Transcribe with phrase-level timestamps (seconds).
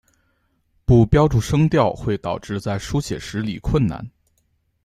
[0.83, 4.03] 不标注声调会导致在书写时理困难。